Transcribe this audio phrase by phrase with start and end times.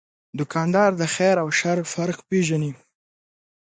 [0.39, 2.71] دوکاندار د خیر او شر فرق پېژني.